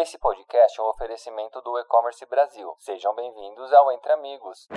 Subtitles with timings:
[0.00, 2.72] Esse podcast é um oferecimento do E-Commerce Brasil.
[2.78, 4.68] Sejam bem-vindos ao Entre Amigos.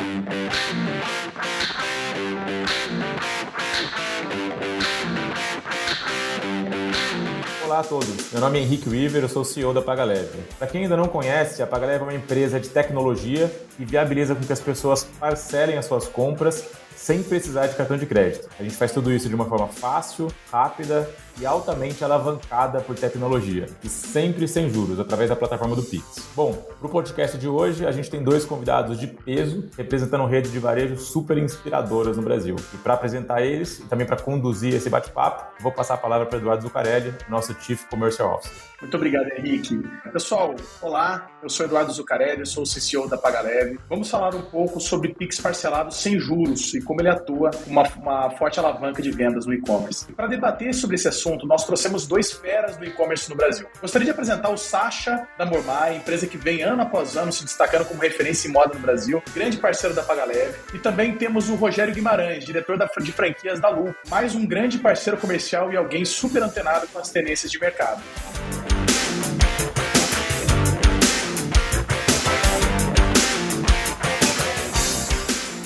[7.64, 10.42] Olá a todos, meu nome é Henrique Weaver, eu sou CEO da PagaLeve.
[10.58, 13.48] Para quem ainda não conhece, a PagaLeve é uma empresa de tecnologia
[13.78, 18.08] que viabiliza com que as pessoas parcelem as suas compras sem precisar de cartão de
[18.08, 18.50] crédito.
[18.60, 21.08] A gente faz tudo isso de uma forma fácil, rápida
[21.40, 26.28] e altamente alavancada por tecnologia, e sempre sem juros, através da plataforma do Pix.
[26.36, 30.52] Bom, para o podcast de hoje, a gente tem dois convidados de peso, representando redes
[30.52, 32.56] de varejo super inspiradoras no Brasil.
[32.74, 36.38] E para apresentar eles, e também para conduzir esse bate-papo, vou passar a palavra para
[36.38, 38.72] Eduardo Zucarelli, nosso Chief Commercial Officer.
[38.82, 39.78] Muito obrigado, Henrique.
[40.12, 43.80] Pessoal, olá, eu sou Eduardo Zucarelli, sou o CCO da PagaLeve.
[43.88, 48.32] Vamos falar um pouco sobre Pix parcelado sem juros e como ele atua uma, uma
[48.32, 50.12] forte alavanca de vendas no e-commerce.
[50.14, 53.68] Para debater sobre esse assunto, nós trouxemos dois feras do e-commerce no Brasil.
[53.80, 57.86] Gostaria de apresentar o Sasha da Mormai, empresa que vem ano após ano se destacando
[57.86, 60.56] como referência em moda no Brasil, grande parceiro da PagaLeve.
[60.74, 64.78] E também temos o Rogério Guimarães, diretor da, de franquias da Lu, mais um grande
[64.80, 68.02] parceiro comercial e alguém super antenado com as tendências de mercado.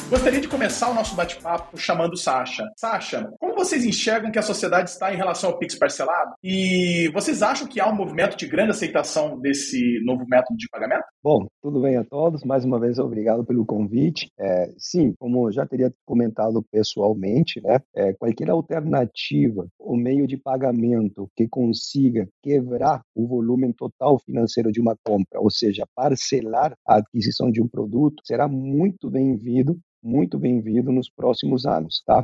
[0.08, 2.64] Gostaria de começar o nosso bate-papo chamando Sasha.
[2.78, 6.36] Sasha, como vocês enxergam que a sociedade está em relação ao Pix parcelado?
[6.44, 11.06] E vocês acham que há um movimento de grande aceitação desse novo método de pagamento?
[11.24, 12.44] Bom, tudo bem a todos.
[12.44, 14.30] Mais uma vez, obrigado pelo convite.
[14.40, 21.28] É, sim, como já teria comentado pessoalmente, né, é, qualquer alternativa ou meio de pagamento
[21.36, 27.50] que consiga quebrar o volume total financeiro de uma compra, ou seja, parcelar a aquisição
[27.50, 32.24] de um produto, será muito bem-vindo muito bem-vindo nos próximos anos, tá?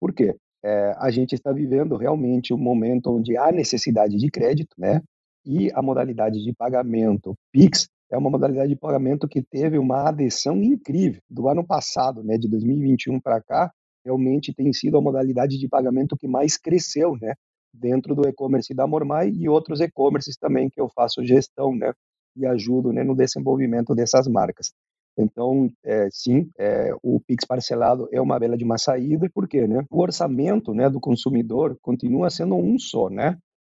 [0.00, 0.34] Por quê?
[0.64, 5.00] É, a gente está vivendo realmente um momento onde há necessidade de crédito, né?
[5.46, 10.60] E a modalidade de pagamento Pix é uma modalidade de pagamento que teve uma adesão
[10.60, 12.36] incrível do ano passado, né?
[12.36, 13.72] De 2021 para cá,
[14.04, 17.34] realmente tem sido a modalidade de pagamento que mais cresceu, né?
[17.72, 21.92] Dentro do e-commerce da Mormai e outros e-commerces também que eu faço gestão, né?
[22.36, 24.72] E ajudo né, no desenvolvimento dessas marcas.
[25.18, 29.84] Então, é, sim, é, o Pix parcelado é uma bela de uma saída, porque né,
[29.90, 33.36] o orçamento né, do consumidor continua sendo um só, né?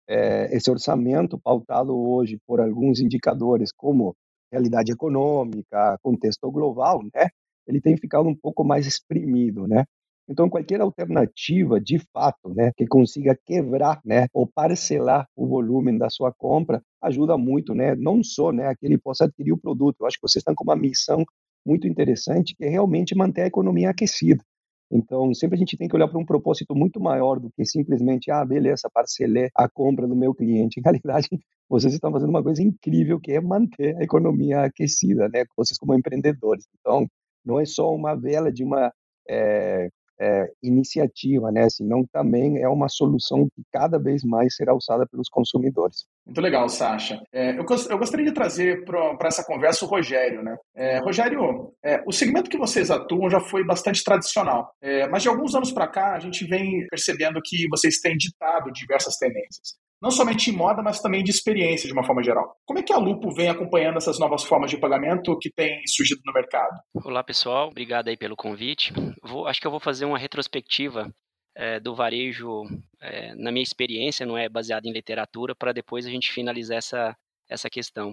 [0.08, 4.14] É, esse orçamento pautado hoje por alguns indicadores como
[4.52, 7.28] realidade econômica, contexto global, né?
[7.66, 9.84] Ele tem ficado um pouco mais exprimido, né?
[10.28, 16.08] Então, qualquer alternativa, de fato, né, que consiga quebrar, né, ou parcelar o volume da
[16.08, 19.96] sua compra, ajuda muito, né, não só, né, que ele possa adquirir o produto.
[20.00, 21.24] Eu acho que vocês estão com uma missão
[21.64, 24.42] muito interessante, que é realmente manter a economia aquecida.
[24.90, 28.30] Então, sempre a gente tem que olhar para um propósito muito maior do que simplesmente,
[28.30, 30.78] ah, beleza, parcelei a compra do meu cliente.
[30.80, 31.28] Em realidade,
[31.68, 35.44] vocês estão fazendo uma coisa incrível, que é manter a economia aquecida, né?
[35.56, 36.66] Vocês como empreendedores.
[36.78, 37.06] Então,
[37.44, 38.92] não é só uma vela de uma
[39.28, 39.88] é,
[40.22, 41.68] é, iniciativa, né?
[41.68, 46.06] Senão também é uma solução que cada vez mais será usada pelos consumidores.
[46.24, 47.20] Muito legal, Sasha.
[47.32, 50.56] É, eu, eu, gostaria de trazer para essa conversa o Rogério, né?
[50.76, 55.28] É, Rogério, é, o segmento que vocês atuam já foi bastante tradicional, é, mas de
[55.28, 60.10] alguns anos para cá a gente vem percebendo que vocês têm ditado diversas tendências não
[60.10, 62.56] somente em moda, mas também de experiência de uma forma geral.
[62.66, 66.20] Como é que a Lupo vem acompanhando essas novas formas de pagamento que têm surgido
[66.26, 66.76] no mercado?
[67.04, 67.68] Olá, pessoal.
[67.68, 68.92] Obrigado aí pelo convite.
[69.22, 71.08] Vou, acho que eu vou fazer uma retrospectiva
[71.54, 72.64] é, do varejo
[73.00, 77.16] é, na minha experiência, não é baseada em literatura, para depois a gente finalizar essa,
[77.48, 78.12] essa questão.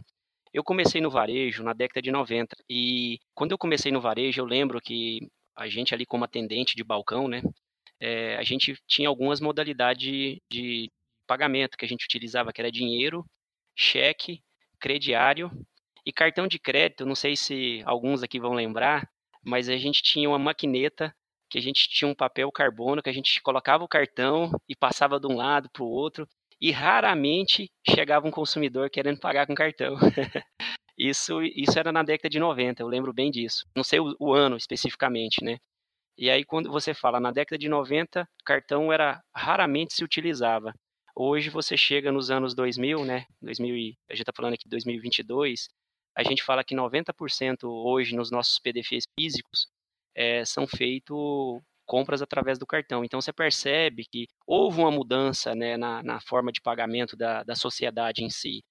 [0.53, 4.45] Eu comecei no varejo na década de 90 e quando eu comecei no varejo, eu
[4.45, 7.41] lembro que a gente ali como atendente de balcão, né,
[7.99, 10.91] é, a gente tinha algumas modalidades de,
[11.29, 13.23] pagamento que a gente utilizava, que era dinheiro,
[13.77, 14.41] cheque,
[14.79, 15.51] crediário
[16.03, 17.05] e cartão de crédito.
[17.05, 19.07] Não sei se alguns aqui vão lembrar,
[19.45, 21.13] mas a gente tinha uma maquineta
[21.47, 25.19] que a gente tinha um papel carbono que a gente colocava o cartão e passava
[25.19, 26.27] de um lado para o outro
[26.59, 29.95] e raramente chegava um consumidor querendo pagar com cartão.
[30.97, 33.65] isso, isso era na década de 90, eu lembro bem disso.
[33.75, 35.57] Não sei o, o, ano especificamente, né?
[36.17, 40.73] E aí quando você fala na década de 90, cartão era raramente se utilizava.
[41.21, 43.25] Hoje você chega nos anos 2000, né?
[43.41, 45.67] 2000 e, a gente está falando aqui de 2022,
[46.15, 49.67] a gente fala que 90% hoje nos nossos PDFs físicos
[50.15, 53.03] é, são feitos compras através do cartão.
[53.03, 57.53] Então você percebe que houve uma mudança né, na, na forma de pagamento da, da
[57.53, 58.63] sociedade em si.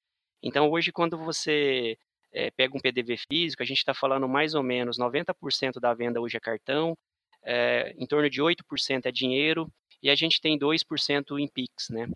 [0.42, 1.98] Então hoje quando você
[2.32, 6.18] é, pega um PDV físico, a gente está falando mais ou menos 90% da venda
[6.18, 6.96] hoje é cartão,
[7.44, 9.70] é, em torno de 8% é dinheiro
[10.02, 12.08] e a gente tem 2% em Pix, né?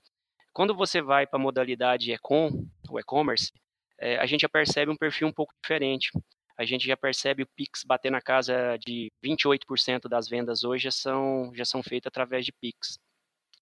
[0.52, 3.50] Quando você vai para a modalidade e-com, o e-commerce,
[3.98, 6.10] é, a gente já percebe um perfil um pouco diferente.
[6.58, 10.90] A gente já percebe o Pix bater na casa de 28% das vendas hoje já
[10.90, 12.98] são, já são feitas através de Pix.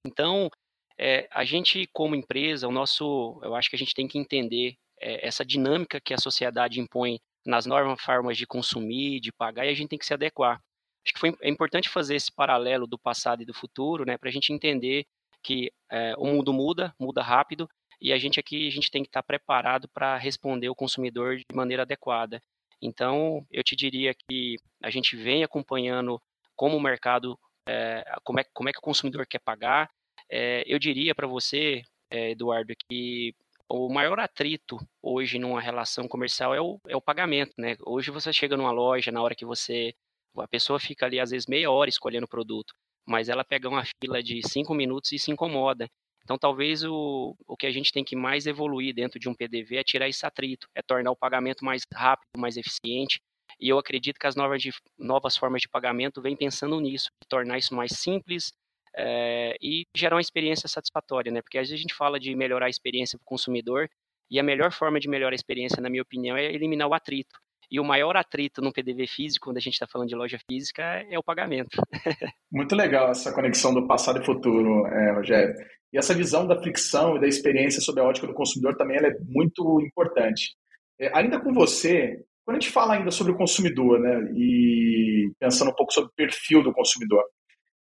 [0.05, 0.51] Então,
[0.99, 4.75] é, a gente como empresa, o nosso, eu acho que a gente tem que entender
[5.01, 9.71] é, essa dinâmica que a sociedade impõe nas novas formas de consumir, de pagar, e
[9.71, 10.61] a gente tem que se adequar.
[11.05, 14.29] Acho que foi, é importante fazer esse paralelo do passado e do futuro, né, para
[14.29, 15.07] a gente entender
[15.43, 17.69] que é, o mundo muda, muda rápido,
[18.01, 21.45] e a gente aqui a gente tem que estar preparado para responder o consumidor de
[21.55, 22.43] maneira adequada.
[22.81, 26.21] Então, eu te diria que a gente vem acompanhando
[26.57, 27.39] como o mercado,
[27.69, 29.91] é, como, é, como é que o consumidor quer pagar.
[30.31, 33.35] É, eu diria para você, Eduardo, que
[33.69, 37.77] o maior atrito hoje numa relação comercial é o, é o pagamento, né?
[37.87, 39.95] Hoje você chega numa loja, na hora que você.
[40.37, 42.75] A pessoa fica ali, às vezes, meia hora escolhendo o produto,
[43.07, 45.89] mas ela pega uma fila de cinco minutos e se incomoda.
[46.23, 49.77] Então, talvez o, o que a gente tem que mais evoluir dentro de um PDV
[49.77, 53.21] é tirar esse atrito, é tornar o pagamento mais rápido, mais eficiente.
[53.59, 57.59] E eu acredito que as novas, de, novas formas de pagamento vêm pensando nisso, tornar
[57.59, 58.53] isso mais simples,
[58.97, 61.43] é, e gerar uma experiência satisfatória, né?
[61.43, 63.89] Porque às vezes a gente fala de melhorar a experiência para o consumidor
[64.31, 67.40] e a melhor forma de melhorar a experiência, na minha opinião, é eliminar o atrito.
[67.71, 70.83] E o maior atrito no PDV físico, quando a gente está falando de loja física,
[71.09, 71.81] é o pagamento.
[72.51, 75.55] Muito legal essa conexão do passado e futuro, é, Rogério.
[75.93, 79.13] E essa visão da fricção e da experiência sob a ótica do consumidor também é
[79.29, 80.57] muito importante.
[80.99, 85.71] É, ainda com você, quando a gente fala ainda sobre o consumidor, né, e pensando
[85.71, 87.23] um pouco sobre o perfil do consumidor,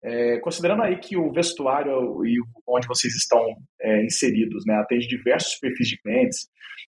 [0.04, 2.36] é, considerando aí que o vestuário e
[2.68, 3.42] onde vocês estão
[3.80, 6.46] é, inseridos né, atende diversos perfis de clientes,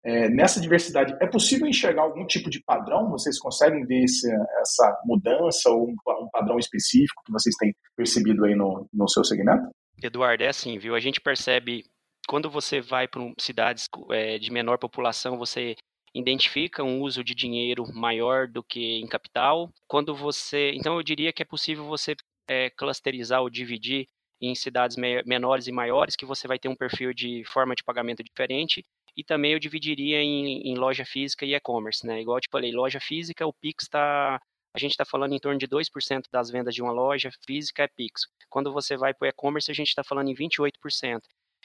[0.05, 3.11] é, nessa diversidade, é possível enxergar algum tipo de padrão?
[3.11, 4.29] Vocês conseguem ver esse,
[4.61, 9.23] essa mudança ou um, um, padrão específico que vocês têm percebido aí no, no seu
[9.23, 9.71] segmento?
[10.03, 10.95] Eduardo, é assim, viu?
[10.95, 11.85] A gente percebe
[12.27, 15.77] quando você vai para cidades é, de menor população, você
[16.15, 19.71] identifica um uso de dinheiro maior do que em capital.
[19.87, 22.15] Quando você, então eu diria que é possível você
[22.49, 24.09] é, clusterizar ou dividir
[24.41, 27.85] em cidades me menores e maiores, que você vai ter um perfil de forma de
[27.85, 28.85] pagamento diferente.
[29.17, 32.21] E também eu dividiria em, em loja física e e-commerce, né?
[32.21, 34.41] Igual eu te falei, loja física, o Pix está.
[34.75, 37.89] A gente está falando em torno de 2% das vendas de uma loja física é
[37.89, 38.23] Pix.
[38.49, 41.21] Quando você vai para o e-commerce, a gente está falando em 28%.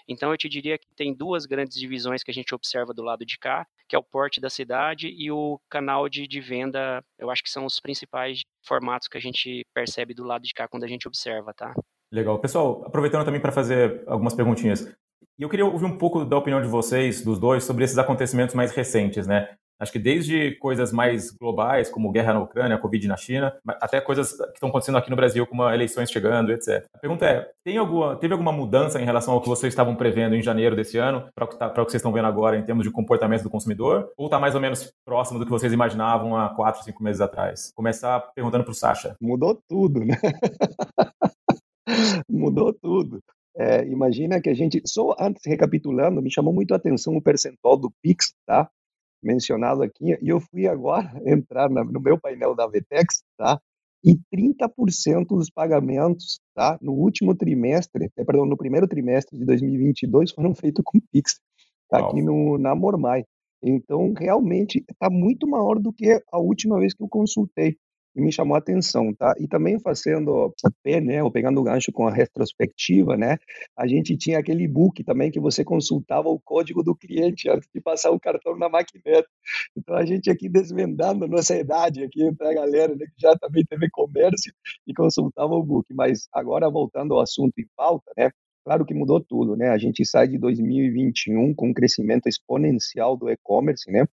[0.10, 3.26] Então, eu te diria que tem duas grandes divisões que a gente observa do lado
[3.26, 7.04] de cá, que é o porte da cidade e o canal de, de venda.
[7.18, 10.68] Eu acho que são os principais formatos que a gente percebe do lado de cá
[10.68, 11.74] quando a gente observa, tá?
[12.12, 12.40] Legal.
[12.40, 14.82] Pessoal, aproveitando também para fazer algumas perguntinhas.
[15.38, 18.56] E eu queria ouvir um pouco da opinião de vocês, dos dois, sobre esses acontecimentos
[18.56, 19.56] mais recentes, né?
[19.80, 24.32] Acho que desde coisas mais globais, como guerra na Ucrânia, Covid na China, até coisas
[24.34, 26.86] que estão acontecendo aqui no Brasil, como eleições chegando, etc.
[26.94, 30.36] A pergunta é: tem alguma, teve alguma mudança em relação ao que vocês estavam prevendo
[30.36, 32.84] em janeiro desse ano, para o, que tá, que vocês estão vendo agora em termos
[32.84, 34.10] de comportamento do consumidor?
[34.18, 37.72] Ou está mais ou menos próximo do que vocês imaginavam há quatro, cinco meses atrás?
[37.76, 39.16] Começar perguntando para o Sasha.
[39.22, 40.16] Mudou tudo, né?
[42.30, 43.20] Mudou tudo.
[43.56, 47.76] É, imagina que a gente, só antes recapitulando, me chamou muito a atenção o percentual
[47.76, 48.70] do Pix, tá?
[49.22, 53.60] Mencionado aqui, e eu fui agora entrar no meu painel da Vetex, tá?
[54.04, 56.78] E 30% dos pagamentos, tá?
[56.82, 61.40] No último trimestre, é, perdão, no primeiro trimestre de 2022 foram feitos com Pix,
[61.90, 62.00] tá?
[62.00, 63.26] aqui no, na Mormai.
[63.62, 67.76] Então, realmente, está muito maior do que a última vez que eu consultei
[68.22, 69.34] me chamou a atenção, tá?
[69.40, 73.38] E também fazendo pé, né, ou pegando o gancho com a retrospectiva, né,
[73.78, 77.82] a gente tinha aquele e-book também que você consultava o código do cliente antes de
[77.82, 79.28] passar o cartão na maquineta.
[79.76, 83.64] Então a gente aqui desvendando nossa idade aqui para a galera né, que já também
[83.66, 84.54] teve comércio
[84.86, 85.94] e consultava o book.
[85.94, 88.30] Mas agora voltando ao assunto em pauta, né,
[88.68, 89.70] Claro que mudou tudo, né?
[89.70, 94.06] A gente sai de 2021 com um crescimento exponencial do e-commerce, né?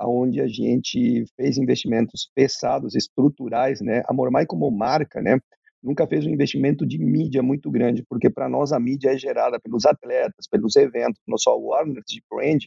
[0.00, 4.02] Onde a gente fez investimentos pesados, estruturais, né?
[4.06, 5.38] A Mormai como marca, né?
[5.82, 9.58] Nunca fez um investimento de mídia muito grande, porque para nós a mídia é gerada
[9.60, 12.62] pelos atletas, pelos eventos, não só o Warner de brand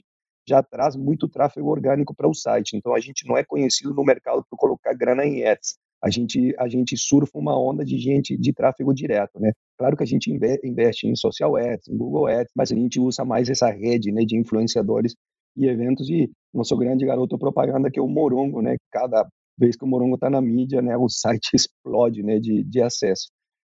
[0.48, 2.78] já traz muito tráfego orgânico para o site.
[2.78, 5.78] Então a gente não é conhecido no mercado por colocar grana em ads.
[6.04, 9.52] A gente a gente surfa uma onda de gente de tráfego direto, né?
[9.78, 13.26] Claro que a gente investe em social ads, em Google Ads, mas a gente usa
[13.26, 15.16] mais essa rede, né, de influenciadores
[15.56, 18.78] e eventos e nosso grande garoto propaganda que é o Morongo, né?
[18.92, 22.82] Cada vez que o Morongo está na mídia, né, o site explode, né, de, de
[22.82, 23.30] acesso.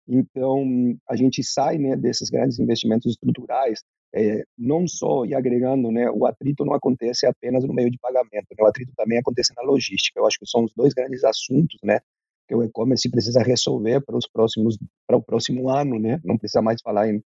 [0.07, 0.65] Então
[1.09, 3.81] a gente sai, né, desses grandes investimentos estruturais,
[4.15, 8.47] é, não só e agregando, né, o atrito não acontece apenas no meio de pagamento,
[8.51, 10.19] né, o atrito também acontece na logística.
[10.19, 11.99] Eu acho que são os dois grandes assuntos, né,
[12.47, 16.19] que o e-commerce precisa resolver para os próximos para o próximo ano, né?
[16.23, 17.21] Não precisa mais falar em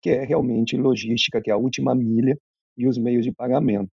[0.00, 2.38] que é realmente logística, que é a última milha
[2.76, 3.90] e os meios de pagamento.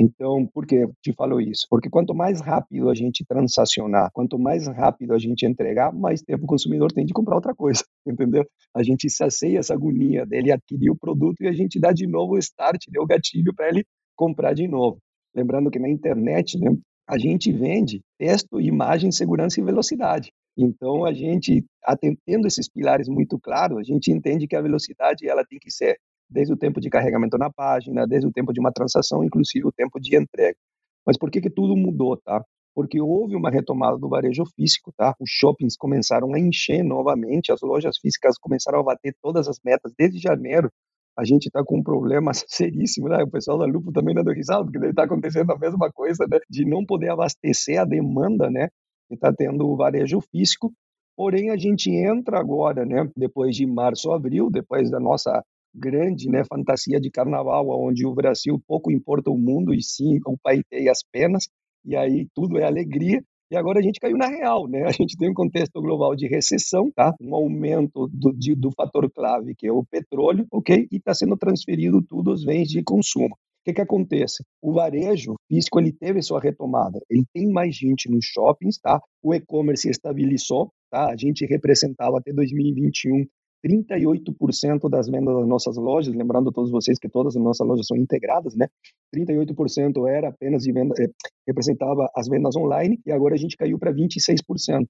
[0.00, 1.66] Então, por que te falo isso?
[1.68, 6.44] Porque quanto mais rápido a gente transacionar, quanto mais rápido a gente entregar, mais tempo
[6.44, 8.46] o consumidor tem de comprar outra coisa, entendeu?
[8.72, 12.34] A gente sacia essa agonia dele adquirir o produto e a gente dá de novo
[12.34, 14.98] o start, né, o gatilho para ele comprar de novo.
[15.34, 16.70] Lembrando que na internet, né,
[17.08, 20.30] a gente vende texto, imagem, segurança e velocidade.
[20.56, 25.44] Então, a gente, atendendo esses pilares muito claros, a gente entende que a velocidade ela
[25.44, 25.98] tem que ser
[26.30, 29.72] desde o tempo de carregamento na página, desde o tempo de uma transação, inclusive o
[29.72, 30.56] tempo de entrega.
[31.06, 32.44] Mas por que que tudo mudou, tá?
[32.74, 35.14] Porque houve uma retomada do varejo físico, tá?
[35.18, 39.92] Os shoppings começaram a encher novamente, as lojas físicas começaram a bater todas as metas
[39.98, 40.70] desde janeiro.
[41.18, 43.22] A gente está com um problema seríssimo, né?
[43.24, 46.38] O pessoal da Lupo também dando risada, porque está acontecendo a mesma coisa, né?
[46.48, 48.68] De não poder abastecer a demanda, né?
[49.10, 50.72] E está tendo o varejo físico.
[51.16, 53.10] Porém, a gente entra agora, né?
[53.16, 55.42] Depois de março, abril, depois da nossa
[55.74, 60.36] grande né, fantasia de carnaval, onde o Brasil pouco importa o mundo e sim o
[60.42, 61.48] país e as penas,
[61.84, 63.22] e aí tudo é alegria.
[63.50, 64.84] E agora a gente caiu na real, né?
[64.84, 67.14] A gente tem um contexto global de recessão, tá?
[67.18, 70.86] Um aumento do, de, do fator clave, que é o petróleo, ok?
[70.92, 73.34] E está sendo transferido tudo os bens de consumo.
[73.34, 74.44] O que, que acontece?
[74.62, 77.00] O varejo físico ele teve sua retomada.
[77.08, 79.00] Ele tem mais gente nos shoppings, tá?
[79.22, 81.10] O e-commerce estabilizou, tá?
[81.10, 83.26] A gente representava até 2021
[83.64, 87.86] 38% das vendas das nossas lojas, lembrando a todos vocês que todas as nossas lojas
[87.86, 88.68] são integradas, né?
[89.14, 91.08] 38% era apenas de venda, eh,
[91.46, 94.86] representava as vendas online e agora a gente caiu para 26%.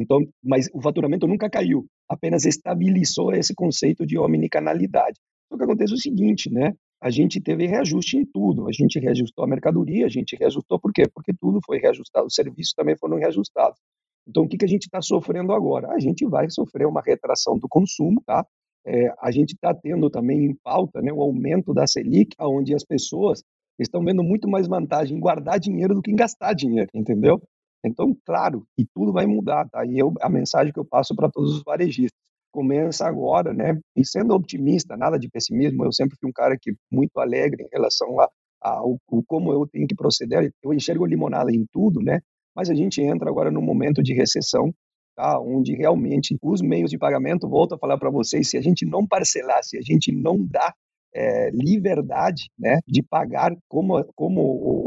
[0.00, 5.18] Então, mas o faturamento nunca caiu, apenas estabilizou esse conceito de omnicanalidade.
[5.50, 6.74] O que acontece é o seguinte, né?
[7.02, 8.68] A gente teve reajuste em tudo.
[8.68, 11.04] A gente reajustou a mercadoria, a gente reajustou por quê?
[11.12, 13.78] Porque tudo foi reajustado, os serviços também foram reajustados.
[14.26, 15.92] Então, o que, que a gente está sofrendo agora?
[15.92, 18.46] A gente vai sofrer uma retração do consumo, tá?
[18.86, 22.84] É, a gente está tendo também em pauta né, o aumento da Selic, onde as
[22.84, 23.42] pessoas
[23.78, 27.40] estão vendo muito mais vantagem em guardar dinheiro do que em gastar dinheiro, entendeu?
[27.84, 29.84] Então, claro, e tudo vai mudar, tá?
[29.86, 32.18] E eu, a mensagem que eu passo para todos os varejistas,
[32.52, 33.78] começa agora, né?
[33.96, 37.68] E sendo otimista, nada de pessimismo, eu sempre fui um cara que muito alegre em
[37.72, 38.28] relação a,
[38.62, 42.20] a, ao, como eu tenho que proceder, eu enxergo limonada em tudo, né?
[42.60, 44.70] Mas a gente entra agora num momento de recessão,
[45.16, 45.40] tá?
[45.40, 49.06] onde realmente os meios de pagamento, volto a falar para vocês, se a gente não
[49.06, 50.74] parcelar, se a gente não dá
[51.14, 54.42] é, liberdade né, de pagar como, como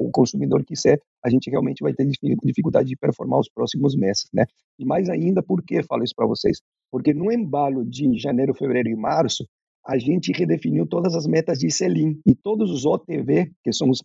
[0.05, 2.05] o consumidor quiser, a gente realmente vai ter
[2.43, 4.25] dificuldade de performar os próximos meses.
[4.31, 4.45] Né?
[4.77, 6.59] E mais ainda, por que falo isso para vocês?
[6.91, 9.47] Porque no embalo de janeiro, fevereiro e março,
[9.85, 14.01] a gente redefiniu todas as metas de Selim e todos os OTV, que são os,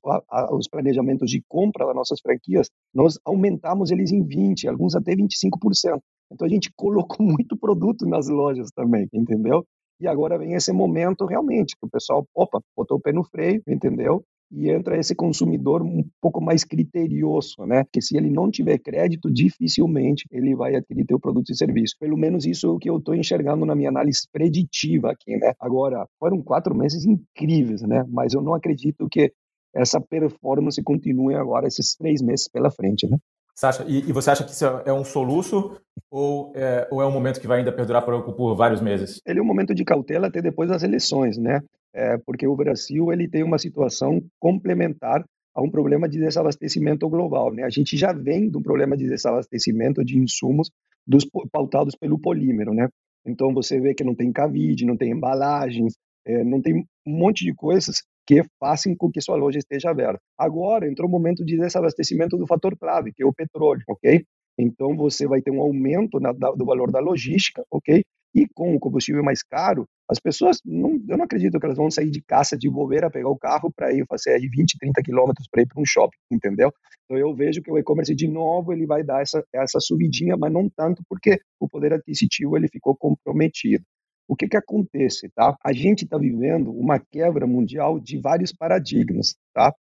[0.50, 5.98] os planejamentos de compra das nossas franquias, nós aumentamos eles em 20, alguns até 25%.
[6.32, 9.64] Então a gente colocou muito produto nas lojas também, entendeu?
[10.00, 13.62] E agora vem esse momento realmente que o pessoal, opa, botou o pé no freio,
[13.66, 14.24] entendeu?
[14.50, 17.84] E entra esse consumidor um pouco mais criterioso, né?
[17.92, 21.94] Que se ele não tiver crédito, dificilmente ele vai adquirir teu produto e serviço.
[21.98, 25.52] Pelo menos isso é o que eu estou enxergando na minha análise preditiva aqui, né?
[25.60, 28.04] Agora, foram quatro meses incríveis, né?
[28.08, 29.32] Mas eu não acredito que
[29.74, 33.18] essa performance continue agora esses três meses pela frente, né?
[33.54, 35.76] Sasha, e, e, você acha que isso é um soluço
[36.08, 39.20] ou é, ou é um momento que vai ainda perdurar por, por vários meses?
[39.26, 41.60] Ele é um momento de cautela até depois das eleições, né?
[41.94, 47.52] É, porque o Brasil ele tem uma situação complementar a um problema de desabastecimento global.
[47.52, 47.64] Né?
[47.64, 50.70] A gente já vem de um problema de desabastecimento de insumos
[51.06, 52.72] dos, pautados pelo polímero.
[52.72, 52.88] Né?
[53.26, 55.94] Então você vê que não tem cavide, não tem embalagens,
[56.26, 60.20] é, não tem um monte de coisas que façam com que sua loja esteja aberta.
[60.38, 64.22] Agora entrou o momento de desabastecimento do fator clave, que é o petróleo, ok?
[64.58, 68.04] Então você vai ter um aumento na, do valor da logística, ok?
[68.34, 71.90] E com o combustível mais caro, as pessoas, não, eu não acredito que elas vão
[71.90, 75.46] sair de caça de bobeira, pegar o carro para ir fazer aí 20, 30 quilômetros
[75.50, 76.72] para ir para um shopping, entendeu?
[77.04, 80.52] Então eu vejo que o e-commerce de novo ele vai dar essa, essa subidinha, mas
[80.52, 83.84] não tanto porque o poder aquisitivo ele ficou comprometido.
[84.26, 85.56] O que que acontece, tá?
[85.64, 89.74] A gente está vivendo uma quebra mundial de vários paradigmas, tá?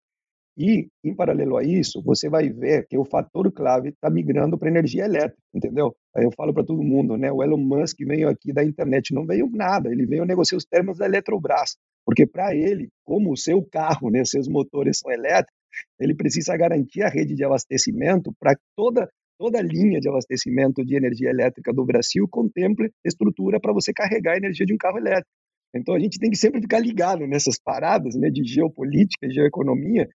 [0.59, 4.71] E, em paralelo a isso, você vai ver que o fator clave está migrando para
[4.71, 5.95] energia elétrica, entendeu?
[6.15, 7.31] Aí eu falo para todo mundo, né?
[7.31, 10.97] O Elon Musk veio aqui da internet, não veio nada, ele veio negociar os termos
[10.97, 15.55] da Eletrobras, porque para ele, como o seu carro, né, seus motores são elétricos,
[16.01, 20.97] ele precisa garantir a rede de abastecimento para toda toda a linha de abastecimento de
[20.97, 25.29] energia elétrica do Brasil contemple estrutura para você carregar a energia de um carro elétrico.
[25.75, 30.09] Então a gente tem que sempre ficar ligado nessas paradas né, de geopolítica, geoeconomia,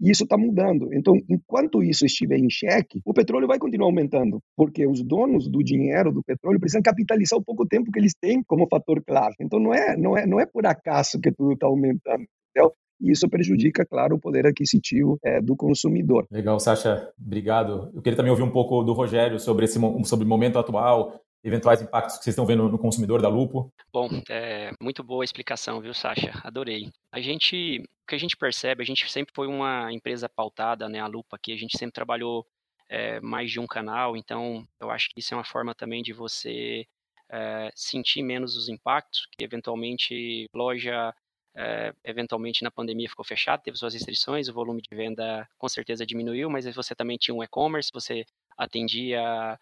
[0.00, 0.92] e isso está mudando.
[0.92, 5.62] Então, enquanto isso estiver em xeque, o petróleo vai continuar aumentando, porque os donos do
[5.62, 9.36] dinheiro do petróleo precisam capitalizar o pouco tempo que eles têm como fator clave.
[9.40, 12.24] Então, não é, não é, não é por acaso que tudo está aumentando.
[12.50, 12.72] Entendeu?
[13.00, 16.26] e isso prejudica, claro, o poder aquisitivo é, do consumidor.
[16.30, 17.90] Legal, Sasha, obrigado.
[17.94, 21.80] Eu queria também ouvir um pouco do Rogério sobre esse sobre o momento atual, eventuais
[21.80, 23.72] impactos que vocês estão vendo no consumidor da Lupo?
[23.92, 26.32] Bom, é, muito boa explicação, viu, Sasha?
[26.42, 26.90] Adorei.
[27.12, 31.00] A gente, o que a gente percebe, a gente sempre foi uma empresa pautada, né,
[31.00, 32.46] a Lupo aqui, a gente sempre trabalhou
[32.88, 36.12] é, mais de um canal, então eu acho que isso é uma forma também de
[36.12, 36.86] você
[37.30, 41.14] é, sentir menos os impactos, que eventualmente loja,
[41.54, 46.06] é, eventualmente na pandemia ficou fechada, teve suas restrições, o volume de venda com certeza
[46.06, 48.24] diminuiu, mas você também tinha um e-commerce, você
[48.56, 49.58] atendia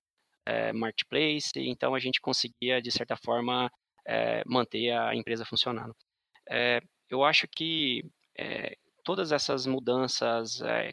[0.47, 3.71] é, marketplace, então a gente conseguia, de certa forma,
[4.07, 5.95] é, manter a empresa funcionando.
[6.49, 8.05] É, eu acho que
[9.05, 10.93] todas essas mudanças, é,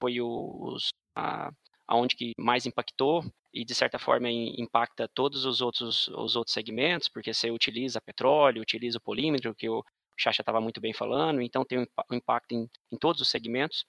[0.00, 1.50] foi os, a,
[1.86, 7.08] aonde que mais impactou e de certa forma impacta todos os outros os outros segmentos,
[7.08, 9.84] porque você utiliza petróleo, utiliza o polímetro, que o
[10.16, 13.84] Chacha estava muito bem falando, então tem um impacto em, em todos os segmentos.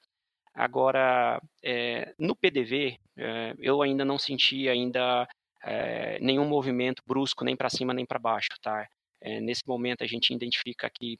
[0.54, 5.28] Agora, é, no PDV, é, eu ainda não senti ainda
[5.64, 8.88] é, nenhum movimento brusco, nem para cima nem para baixo, tá?
[9.42, 11.18] nesse momento a gente identifica que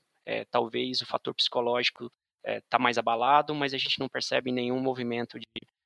[0.52, 2.12] talvez o fator psicológico
[2.46, 5.46] está mais abalado, mas a gente não percebe nenhum movimento de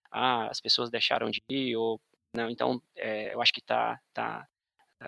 [0.10, 2.02] ah, as pessoas deixaram de ir ou
[2.36, 2.50] não.
[2.50, 4.48] Então, eu acho que tá, tá,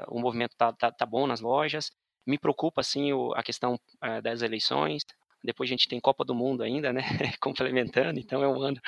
[0.08, 1.90] o movimento tá, tá, tá bom nas lojas.
[2.28, 3.80] Me preocupa, sim, a questão
[4.22, 5.02] das eleições.
[5.44, 7.02] Depois a gente tem Copa do Mundo ainda, né?
[7.42, 8.80] Complementando, então é um ano.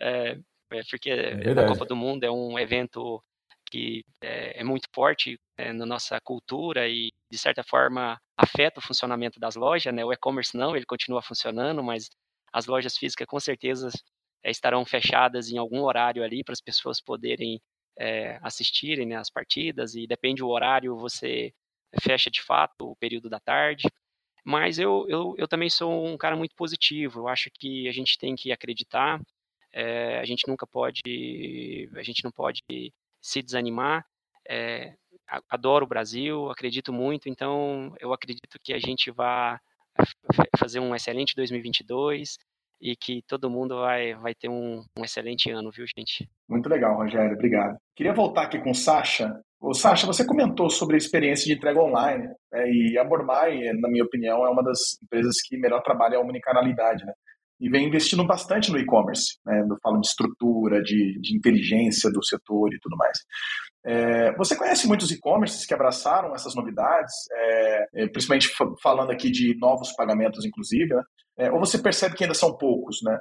[0.00, 0.38] É,
[0.72, 3.22] é porque é a Copa do Mundo é um evento
[3.70, 8.82] que é, é muito forte é, na nossa cultura e, de certa forma, afeta o
[8.82, 10.04] funcionamento das lojas, né?
[10.04, 12.08] O e-commerce não, ele continua funcionando, mas
[12.52, 13.88] as lojas físicas com certeza
[14.44, 17.60] estarão fechadas em algum horário ali para as pessoas poderem
[17.98, 21.52] é, assistirem né, as partidas e depende do horário você
[22.00, 23.88] fecha de fato o período da tarde.
[24.46, 27.18] Mas eu, eu, eu também sou um cara muito positivo.
[27.22, 29.20] Eu acho que a gente tem que acreditar.
[29.72, 32.62] É, a gente nunca pode, a gente não pode
[33.20, 34.06] se desanimar.
[34.48, 34.94] É,
[35.50, 37.28] adoro o Brasil, acredito muito.
[37.28, 39.58] Então, eu acredito que a gente vai
[40.56, 42.38] fazer um excelente 2022
[42.80, 46.30] e que todo mundo vai, vai ter um, um excelente ano, viu, gente?
[46.48, 47.34] Muito legal, Rogério.
[47.34, 47.76] Obrigado.
[47.96, 51.80] Queria voltar aqui com o Sasha Ô, Sasha, você comentou sobre a experiência de entrega
[51.80, 56.18] online, né, e a Bormai, na minha opinião, é uma das empresas que melhor trabalha
[56.18, 57.12] a omnicanalidade, né?
[57.58, 59.60] E vem investindo bastante no e-commerce, né?
[59.68, 63.18] Eu falo de estrutura, de, de inteligência do setor e tudo mais.
[63.86, 69.56] É, você conhece muitos e-commerces que abraçaram essas novidades, é, é principalmente falando aqui de
[69.58, 71.02] novos pagamentos, inclusive, né?
[71.38, 73.18] É, ou você percebe que ainda são poucos, né?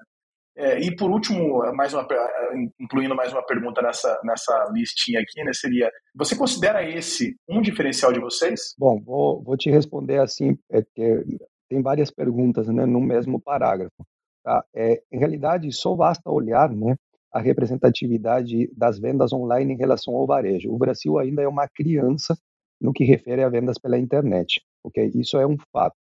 [0.58, 2.08] É, e por último, mais uma,
[2.80, 8.14] incluindo mais uma pergunta nessa, nessa listinha aqui, né, seria: você considera esse um diferencial
[8.14, 8.74] de vocês?
[8.78, 11.24] Bom, vou, vou te responder assim, é que
[11.70, 14.06] tem várias perguntas né, no mesmo parágrafo.
[14.44, 14.64] Tá?
[14.76, 16.96] É, em realidade, só basta olhar né,
[17.34, 20.72] a representatividade das vendas online em relação ao varejo.
[20.72, 22.38] O Brasil ainda é uma criança
[22.80, 25.12] no que refere a vendas pela internet, ok?
[25.16, 25.96] Isso é um fato.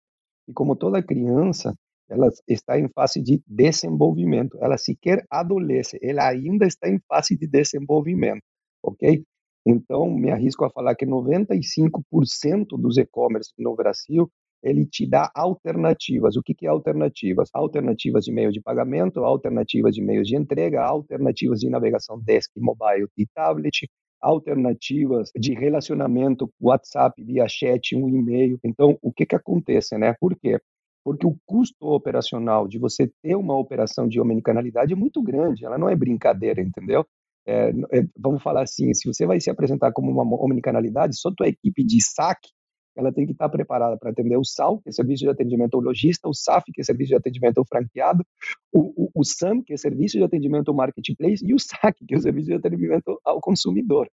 [0.47, 1.73] E como toda criança,
[2.12, 7.47] ela está em fase de desenvolvimento, ela sequer adolesce, ela ainda está em fase de
[7.47, 8.41] desenvolvimento,
[8.84, 9.24] ok?
[9.65, 14.30] Então, me arrisco a falar que 95% dos e-commerce no Brasil,
[14.63, 16.36] ele te dá alternativas.
[16.36, 17.50] O que, que é alternativas?
[17.54, 23.08] Alternativas de meio de pagamento, alternativas de meios de entrega, alternativas de navegação desk, mobile
[23.17, 23.88] e tablet,
[24.21, 28.60] alternativas de relacionamento, WhatsApp, via chat, um e-mail.
[28.63, 30.13] Então, o que que acontece, né?
[30.19, 30.60] Por quê?
[31.03, 35.77] Porque o custo operacional de você ter uma operação de omnicanalidade é muito grande, ela
[35.77, 37.05] não é brincadeira, entendeu?
[37.45, 41.47] É, é, vamos falar assim, se você vai se apresentar como uma omnicanalidade, só tua
[41.47, 42.49] equipe de saque,
[42.95, 45.81] ela tem que estar preparada para atender o SAL, que é serviço de atendimento ao
[45.81, 48.23] lojista, o SAF, que é serviço de atendimento ao franqueado,
[48.71, 52.13] o, o, o SAM, que é serviço de atendimento ao marketplace, e o SAC, que
[52.13, 54.09] é o serviço de atendimento ao consumidor.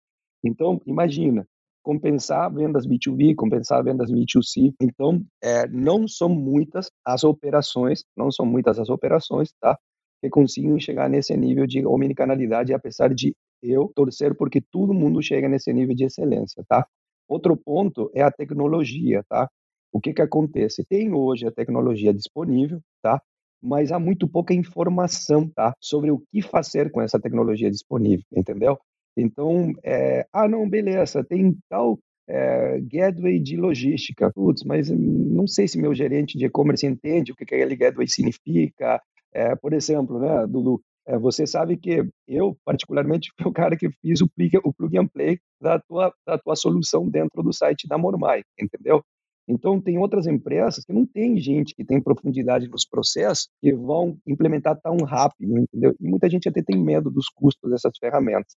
[0.45, 1.49] Então, imagina,
[1.87, 4.75] compensar vendas B2B, compensar vendas B2C.
[4.83, 9.79] Então, é, não são muitas as operações, não são muitas as operações, tá?
[10.21, 15.49] Que conseguem chegar nesse nível de omnicanalidade, apesar de eu torcer porque todo mundo chega
[15.49, 16.85] nesse nível de excelência, tá?
[17.29, 19.49] Outro ponto é a tecnologia, tá?
[19.93, 20.85] O que que acontece?
[20.85, 23.23] Tem hoje a tecnologia disponível, tá?
[23.63, 25.73] Mas há muito pouca informação, tá?
[25.81, 28.77] Sobre o que fazer com essa tecnologia disponível, entendeu?
[29.17, 31.99] Então, é, ah, não, beleza, tem tal
[32.29, 34.31] é, gateway de logística.
[34.35, 39.01] Putz, mas não sei se meu gerente de e-commerce entende o que aquele gateway significa.
[39.33, 43.91] É, por exemplo, né, Dudu, é, você sabe que eu, particularmente, fui o cara que
[44.03, 47.87] fiz o plug, o plug and play da tua, da tua solução dentro do site
[47.89, 49.03] da Mormai, entendeu?
[49.49, 54.19] Então, tem outras empresas que não tem gente que tem profundidade nos processos que vão
[54.27, 55.95] implementar tão rápido, entendeu?
[56.01, 58.57] E muita gente até tem medo dos custos dessas ferramentas.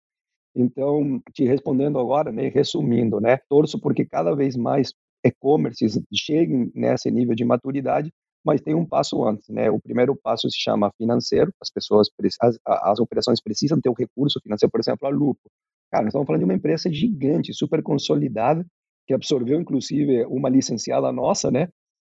[0.55, 7.11] Então, te respondendo agora, né, resumindo, né, torço porque cada vez mais e-commerces cheguem nesse
[7.11, 8.11] nível de maturidade,
[8.43, 9.69] mas tem um passo antes, né?
[9.69, 12.07] O primeiro passo se chama financeiro, as pessoas,
[12.41, 15.41] as, as operações precisam ter um recurso financeiro, por exemplo, a Lupo.
[15.91, 18.65] Cara, nós estamos falando de uma empresa gigante, super consolidada,
[19.05, 21.67] que absorveu inclusive uma licenciada nossa, né?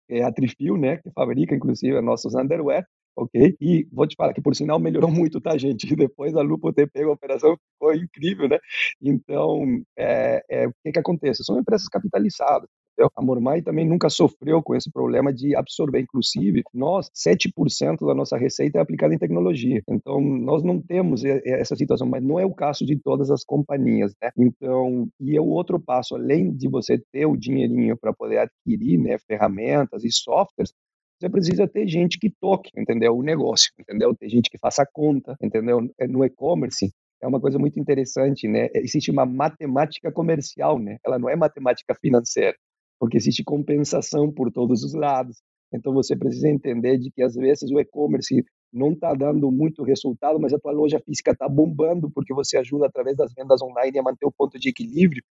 [0.10, 0.98] É a Trifil, né?
[0.98, 2.86] Que fabrica inclusive nossos underwear,
[3.18, 3.56] ok?
[3.60, 5.96] E vou te falar que por sinal melhorou muito, tá, gente?
[5.96, 8.60] Depois a Lupo ter pego a operação ficou incrível, né?
[9.02, 9.64] Então,
[9.98, 11.44] é, é, o que que acontece?
[11.44, 12.70] São empresas capitalizadas,
[13.16, 16.00] a Mormai também nunca sofreu com esse problema de absorver.
[16.00, 19.82] Inclusive, nós, 7% da nossa receita é aplicada em tecnologia.
[19.88, 24.14] Então, nós não temos essa situação, mas não é o caso de todas as companhias,
[24.22, 24.32] né?
[24.38, 28.98] Então, e é o outro passo, além de você ter o dinheirinho para poder adquirir
[28.98, 30.74] né, ferramentas e softwares,
[31.20, 33.18] você precisa ter gente que toque, entendeu?
[33.18, 34.16] O negócio, entendeu?
[34.16, 35.80] Ter gente que faça conta, entendeu?
[36.00, 38.70] É, no e-commerce, é uma coisa muito interessante, né?
[38.76, 40.98] Existe uma matemática comercial, né?
[41.06, 42.56] Ela não é matemática financeira
[43.00, 45.38] porque existe compensação por todos os lados.
[45.74, 50.40] Então você precisa entender de que às vezes o e-commerce não está dando muito resultado,
[50.40, 54.04] mas a tua loja física está bombando porque você ajuda através das vendas online a
[54.04, 55.24] manter o ponto de equilíbrio,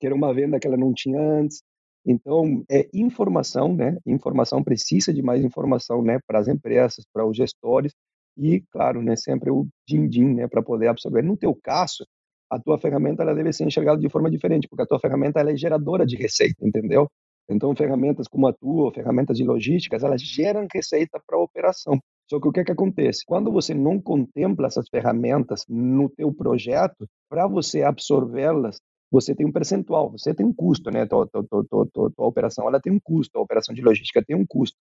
[0.00, 1.62] que era uma venda que ela não tinha antes.
[2.04, 3.98] Então, é informação, né?
[4.06, 7.92] Informação precisa de mais informação, né, para as empresas, para os gestores
[8.36, 11.22] e, claro, né, sempre o din-din, né, para poder absorver.
[11.22, 12.04] No teu caso,
[12.50, 15.52] a tua ferramenta ela deve ser enxergada de forma diferente, porque a tua ferramenta ela
[15.52, 17.08] é geradora de receita, entendeu?
[17.48, 21.98] Então, ferramentas como a tua, ferramentas de logísticas, elas geram receita para a operação.
[22.30, 23.24] Só que o que, é que acontece?
[23.26, 28.80] Quando você não contempla essas ferramentas no teu projeto, para você absorvê-las,
[29.12, 31.04] você tem um percentual, você tem um custo, né?
[31.04, 34.46] Tua, tua, tua, tua, operação ela tem um custo, a operação de logística tem um
[34.46, 34.78] custo.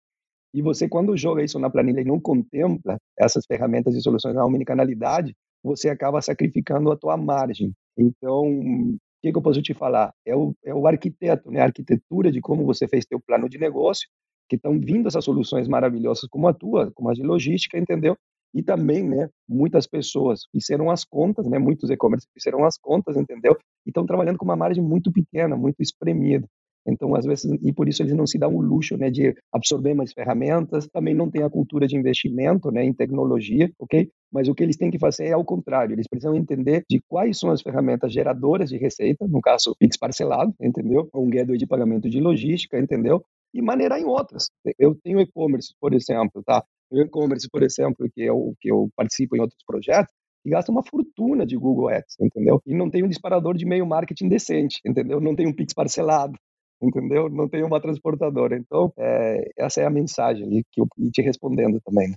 [0.55, 4.47] E você, quando joga isso na planilha e não contempla essas ferramentas e soluções na
[4.47, 7.73] omnicanalidade, você acaba sacrificando a tua margem.
[7.99, 10.13] Então, o que, que, eu posso te falar?
[10.25, 11.61] É o, é o arquiteto, né?
[11.61, 14.09] a arquitetura de como você fez teu plano de negócio,
[14.49, 18.17] que estão vindo essas soluções maravilhosas como a tua, como a de logística, entendeu?
[18.55, 23.57] E também, né, muitas pessoas fizeram as contas, né, muitos e-commerce fizeram as contas, entendeu?
[23.87, 26.47] E estão trabalhando com uma margem muito pequena, muito espremida.
[26.87, 29.95] Então, às vezes, e por isso eles não se dão o luxo, né, de absorver
[29.95, 34.11] mais ferramentas, também não tem a cultura de investimento, né, em tecnologia, ok?
[34.33, 37.39] Mas o que eles têm que fazer é ao contrário, eles precisam entender de quais
[37.39, 41.09] são as ferramentas geradoras de receita, no caso, Pix parcelado, entendeu?
[41.13, 43.23] Ou um gateway de pagamento de logística, entendeu?
[43.53, 44.49] E maneirar em outras.
[44.79, 46.65] Eu tenho e-commerce, por exemplo, tá?
[46.93, 50.13] E-commerce, por exemplo, que eu, que eu participo em outros projetos,
[50.45, 52.63] e gasta uma fortuna de Google Ads, entendeu?
[52.67, 55.21] E não tem um disparador de e-mail marketing decente, entendeu?
[55.21, 56.35] Não tem um Pix parcelado,
[56.83, 57.29] entendeu?
[57.29, 58.57] Não tem uma transportadora.
[58.57, 62.09] Então, é, essa é a mensagem ali que eu e te respondendo também.
[62.09, 62.15] Né?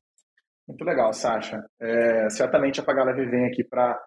[0.65, 1.61] Muito legal, Sasha.
[1.81, 3.99] É, certamente a Pagaleve vem aqui para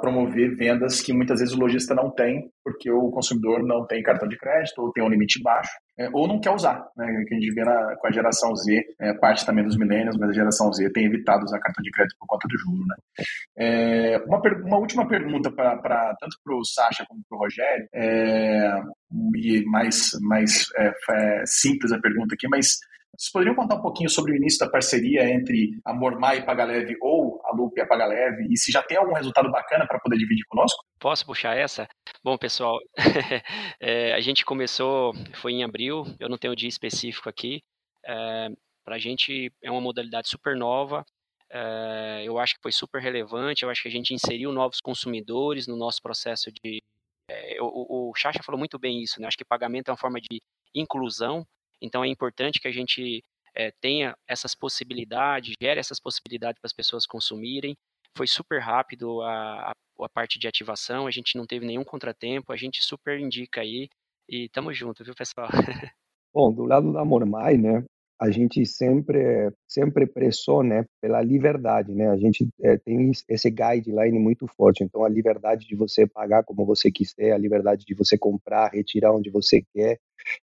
[0.00, 4.26] promover vendas que muitas vezes o lojista não tem, porque o consumidor não tem cartão
[4.26, 6.88] de crédito ou tem um limite baixo, é, ou não quer usar.
[6.96, 7.24] Né?
[7.28, 10.30] Que a gente vê na, com a geração Z, é, parte também dos milênios, mas
[10.30, 12.86] a geração Z tem evitado usar cartão de crédito por conta do juro.
[12.86, 12.96] Né?
[13.58, 18.80] É, uma, uma última pergunta para tanto para o Sasha como para o Rogério, é,
[19.36, 22.78] e mais, mais é, é, simples a pergunta aqui, mas
[23.16, 26.96] vocês poderiam contar um pouquinho sobre o início da parceria entre a Mormai e Pagaleve
[27.02, 30.16] ou a Lupe e a Pagaleve e se já tem algum resultado bacana para poder
[30.16, 30.84] dividir conosco?
[30.98, 31.88] Posso puxar essa?
[32.22, 32.78] Bom, pessoal,
[33.80, 37.60] é, a gente começou, foi em abril, eu não tenho um dia específico aqui.
[38.06, 38.48] É,
[38.84, 41.04] para a gente é uma modalidade super nova,
[41.52, 45.66] é, eu acho que foi super relevante, eu acho que a gente inseriu novos consumidores
[45.66, 46.80] no nosso processo de.
[47.28, 49.26] É, o, o Chacha falou muito bem isso, né?
[49.26, 50.40] Acho que pagamento é uma forma de
[50.74, 51.44] inclusão,
[51.80, 53.22] então é importante que a gente
[53.54, 57.76] é, tenha essas possibilidades, gere essas possibilidades para as pessoas consumirem.
[58.16, 62.52] Foi super rápido a, a, a, parte de ativação, a gente não teve nenhum contratempo,
[62.52, 63.88] a gente super indica aí
[64.28, 65.48] e tamo junto, viu, pessoal?
[66.34, 67.84] Bom, do lado da Mormai, né,
[68.20, 72.08] a gente sempre sempre pressou, né, pela liberdade, né?
[72.10, 74.84] A gente é, tem esse guideline muito forte.
[74.84, 79.12] Então, a liberdade de você pagar como você quiser, a liberdade de você comprar, retirar
[79.12, 79.98] onde você quer,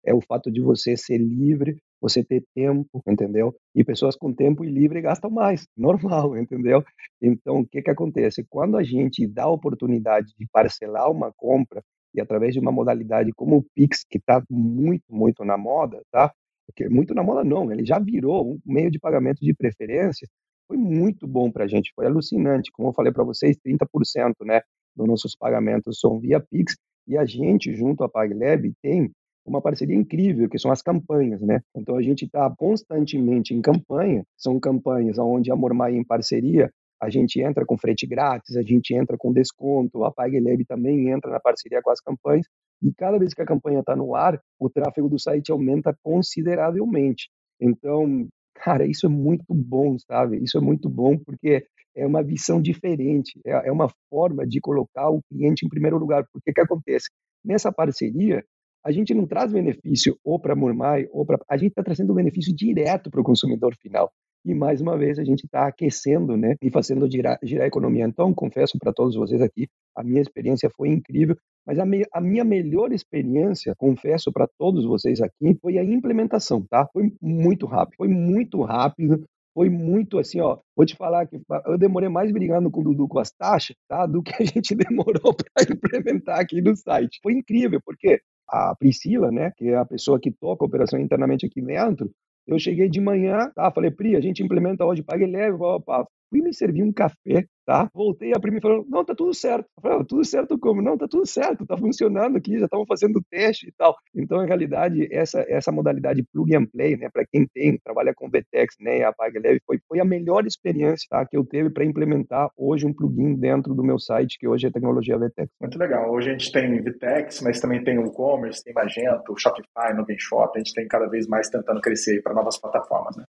[0.06, 3.52] é o fato de você ser livre, você ter tempo, entendeu?
[3.74, 6.84] E pessoas com tempo e livre gastam mais, normal, entendeu?
[7.20, 8.44] Então, o que que acontece?
[8.48, 11.82] Quando a gente dá a oportunidade de parcelar uma compra
[12.14, 16.32] e através de uma modalidade como o Pix, que está muito, muito na moda, tá?
[16.66, 20.26] Porque muito na moda não, ele já virou um meio de pagamento de preferência,
[20.66, 24.60] foi muito bom para a gente, foi alucinante, como eu falei para vocês, 30% né,
[24.96, 29.10] dos nossos pagamentos são via Pix, e a gente, junto à PagLab, tem
[29.46, 31.60] uma parceria incrível, que são as campanhas, né?
[31.76, 36.70] Então a gente está constantemente em campanha, são campanhas onde a Mormai em parceria
[37.04, 41.30] a gente entra com frete grátis, a gente entra com desconto, a PagLab também entra
[41.30, 42.46] na parceria com as campanhas,
[42.82, 47.28] e cada vez que a campanha está no ar, o tráfego do site aumenta consideravelmente.
[47.60, 50.42] Então, cara, isso é muito bom, sabe?
[50.42, 55.08] Isso é muito bom porque é uma visão diferente, é, é uma forma de colocar
[55.10, 56.26] o cliente em primeiro lugar.
[56.32, 57.08] Porque que acontece?
[57.44, 58.44] Nessa parceria,
[58.84, 61.38] a gente não traz benefício ou para a Murmai, ou para.
[61.48, 64.12] A gente está trazendo benefício direto para o consumidor final.
[64.44, 68.04] E mais uma vez a gente está aquecendo, né, e fazendo girar, girar a economia.
[68.04, 72.20] Então, confesso para todos vocês aqui, a minha experiência foi incrível, mas a, me, a
[72.20, 76.86] minha melhor experiência, confesso para todos vocês aqui, foi a implementação, tá?
[76.92, 80.58] Foi muito rápido, foi muito rápido, foi muito assim, ó.
[80.76, 84.04] Vou te falar que eu demorei mais brigando com o Dudu com as taxas, tá?
[84.04, 87.18] Do que a gente demorou para implementar aqui no site.
[87.22, 91.46] Foi incrível, porque a Priscila, né, que é a pessoa que toca a operação internamente
[91.46, 92.10] aqui dentro,
[92.46, 93.70] eu cheguei de manhã, tá?
[93.70, 96.06] Falei, Pri, a gente implementa hoje, pague leve, opa.
[96.30, 97.88] Fui me servir um café, tá?
[97.94, 99.66] Voltei, a prima falou, não, tá tudo certo.
[99.76, 100.82] Eu falei, tudo certo como?
[100.82, 103.94] Não, tá tudo certo, tá funcionando aqui, já estamos fazendo teste e tal.
[104.14, 108.28] Então, em realidade, essa, essa modalidade plug and play, né, para quem tem, trabalha com
[108.28, 112.50] VTEX, né, a PagLeve, foi, foi a melhor experiência tá, que eu teve para implementar
[112.56, 115.50] hoje um plugin dentro do meu site, que hoje é tecnologia VTEX.
[115.60, 116.10] Muito legal.
[116.12, 120.58] Hoje a gente tem VTEX, mas também tem o e-commerce, tem Magento, Shopify, Shop, a
[120.58, 123.24] gente tem cada vez mais tentando crescer para novas plataformas, né?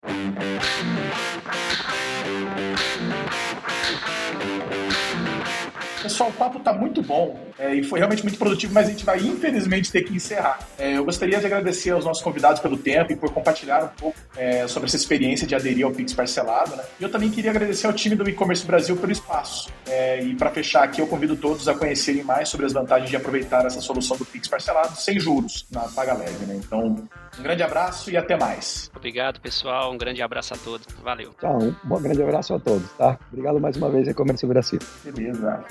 [6.02, 9.04] Pessoal, o papo está muito bom é, e foi realmente muito produtivo, mas a gente
[9.04, 10.58] vai infelizmente ter que encerrar.
[10.78, 14.18] É, eu gostaria de agradecer aos nossos convidados pelo tempo e por compartilhar um pouco
[14.34, 16.74] é, sobre essa experiência de aderir ao Pix parcelado.
[16.74, 16.82] Né?
[16.98, 19.70] E eu também queria agradecer ao time do e-commerce Brasil pelo espaço.
[19.86, 23.16] É, e para fechar aqui, eu convido todos a conhecerem mais sobre as vantagens de
[23.16, 26.46] aproveitar essa solução do Pix parcelado sem juros na Paga Leve.
[26.46, 26.60] Né?
[26.64, 26.96] Então,
[27.40, 28.90] um grande abraço e até mais.
[28.94, 29.92] Obrigado, pessoal.
[29.92, 30.86] Um grande abraço a todos.
[31.02, 31.34] Valeu.
[31.40, 31.58] Tchau.
[31.58, 33.18] Um grande abraço a todos, tá?
[33.32, 34.78] Obrigado mais uma vez, e-commerce Brasil.
[35.02, 35.64] Beleza.